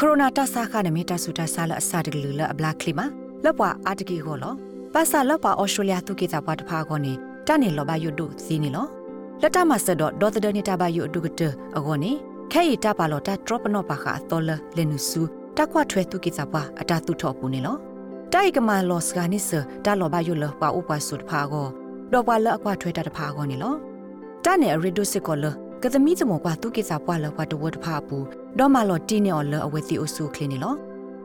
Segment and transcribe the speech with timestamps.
[0.00, 3.06] ကိုရိုနာတဆာခနဲ့မီတာဆူတဆာလအစာတကလူလအဘလာကလီမာ
[3.44, 4.52] လော့ပွာအာတကီကိုလော
[4.94, 7.12] ပါစာလော့ပွာဩစတြေးလျသူကေတာပွားတဖာကောနေ
[7.46, 8.86] တနေလောဘယုဒုစီနီလော
[9.42, 11.42] လက်တမဆဒဒေါ်တဒနီတာဘယုဒုကတ
[11.76, 12.12] အကောနေ
[12.52, 15.22] ခဲရီတပါလောတဒရော့ပနောပါခအတော်လလနုစု
[15.56, 17.76] တကွထွဲသူကေတာပွားအတာသူထော့ပူနေလော
[18.32, 19.50] တိုက်ကမာလောစကနိစ
[19.84, 21.66] တာလောဘယုလပွာဥပဆုတဖာကော
[22.12, 23.74] တော့ပွာလအကွထွဲတာတဖာကောနေလော
[24.44, 25.46] တနေရီဒုစစ်ကောလ
[25.82, 28.18] ကသမီးစမောကွာသူကိစာပွားလောကွာတဝတ်ဖာပူ
[28.58, 30.74] ဒေါ်မလော်တီနေအော်လအဝဲတီအိုဆူခလင်းနေလော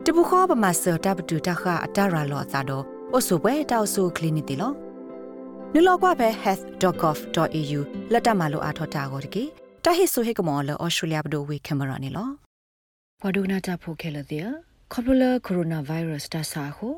[0.05, 4.71] တပူခောပမာဆတာပတူတခအတရာလောသာတော့အိုဆူပွဲတောက်ဆူခလင်းနေတီလော
[5.73, 7.79] နလောကွာပဲ health.gov.au
[8.13, 9.43] လက်တမလိုအားထောတာကိုတကေ
[9.85, 12.29] တဟိဆိုဟေကမော်လောဩစတြေးလျဘဒိုဝေကင်မရာနေလော
[13.21, 14.47] ဘာဒုနာတာဖိုခဲလတဲ့
[14.91, 16.89] ခေါပလာကိုရိုနာဗိုင်းရပ်စ်တဆာဟု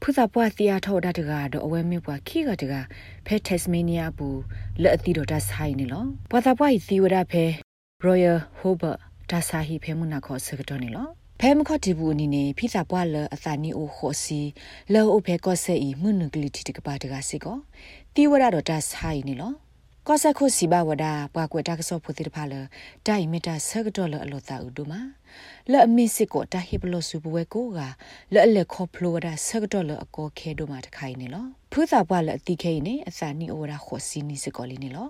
[0.00, 2.74] ဖုသာပွားတီယာထောဒတ်တကတော့အဝဲမြပွားခိကတက
[3.26, 4.40] ဖဲတက်စမေးနီးယားဘူး
[4.82, 7.44] လက်အတီတော့တဆိုင်နေလောပွာသာပွားဤသီဝဒဖဲ
[8.06, 9.00] Royal Hobart
[9.34, 11.08] ဒါစာဟိဖဲမှုနာခေါ်စကတော့နေလော
[11.40, 14.40] ဖဲမခေါ်တီဘူးအနေနဲ့ဖိသာပွားလအသာနီအိုခေါ်စီ
[14.92, 17.56] လောအိုဖဲကော့ဆက်ဤမှုနုကလီတီတကပါတကစီကော
[18.14, 19.52] တီဝဒတော့ဒါဆိုင်နေလော
[20.06, 21.04] ကောဆက်ခုစီဘဝဒ
[21.34, 22.54] ပွားကွယ်တာကစောဖို့တိတဖာလ
[23.06, 25.00] ဒိုင်မီတာဆကတော့လအလောတာဥဒူမာ
[25.70, 27.80] လဲ့အမစ်စစ်ကိုတာဟိပလို့စုပွဲကိုက
[28.34, 35.08] လဲ့လက်ခေါဖလိုဒါဆကတော့လအကောခဲဒူမာတခိုင်နေလောဖူးသာပွားလအတိခဲနေအစာနီအိုဒါခေါ်စီနီစကောလီနေလော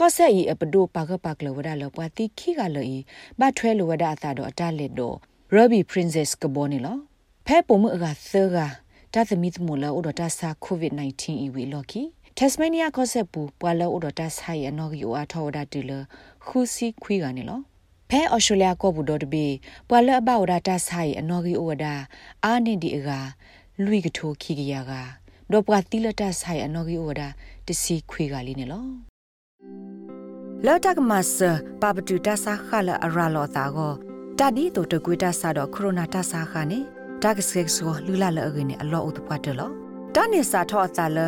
[0.00, 2.96] ကောဆက်ဤအပဒိုပါကပါကလဝဒါလပွားတိခိကလဤ
[3.40, 5.16] ဘတ်ထွဲလဝဒါအသာတော့အတလက်တော့
[5.54, 6.96] ရဘီပရင်ဆက်ကဘောနီလော
[7.46, 8.56] ဖဲပုံမအကသက
[9.14, 12.02] တသမီသမလောဥဒတာစာကိုဗစ် -19 ဤဝီလော်ကီ
[12.38, 15.90] Tasmania ကောဆက်ပူပွာလောဥဒတာဆိုင်အနော်ဂီအိုအထောဒါတီလ
[16.46, 17.60] ခူစီခွီကနေလော
[18.10, 19.46] ဖဲအော်စတြေးလျကောဘူးတော့တပေ
[19.88, 21.94] ပွာလအဘောဒါတာဆိုင်အနော်ဂီအိုဒါ
[22.44, 23.10] အာနေဒီအက
[23.82, 24.92] လူီကထိုခီကရက
[25.52, 27.28] ဒေါပကတိလတာဆိုင်အနော်ဂီအိုဒါ
[27.66, 29.15] တစီခွေကလေးနေလော
[30.64, 31.36] လော်တကမဆ
[31.80, 33.92] ပပတူတာဆာခလအရာလောတာကို
[34.38, 36.82] တဒီတိုတကွေတာဆာတော့ကိုရိုနာတာဆာခနဲ့
[37.22, 39.70] ဒါကစကဆောလူလာလအကင်းနဲ့အလောဥတပတ်တယ်လော
[40.14, 41.18] တနေစာထောအတာလ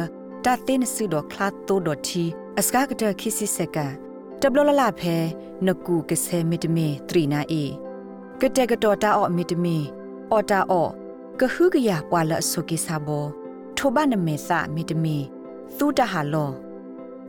[0.45, 2.25] တသိနစုတော့ခလာတိုဒတီ
[2.59, 3.93] အစကားကတခိစီစကန်
[4.41, 5.17] တဘလလလဖဲ
[5.67, 7.65] နကူကဆဲမီတမီထရီနာအေ
[8.41, 9.77] ကတဲ့ကတော်တာအော့မီတမီ
[10.31, 10.91] အော်တာအော့
[11.41, 13.27] ကဟုကရပွာလဆုကိစာဘော
[13.77, 15.17] ထိုဘနမေသမီတမီ
[15.77, 16.51] သူတဟာလော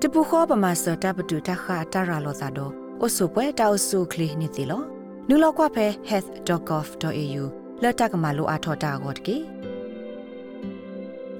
[0.03, 2.71] တပူခောပမာစတာပတူတခါတရာလောသာတော့
[3.05, 4.81] အဆုပွဲတောက်ဆုခလီနေတိလော
[5.29, 7.43] နူလောက်ကွာဖဲ health.gov.au
[7.83, 9.37] လက်တကမလိုအားထောတာကိုတကေ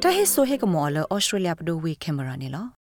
[0.01, 2.78] တဟိဆိုဟေကမောလဩစတြေးလျဘဒိုဝေကင်မရာနေလော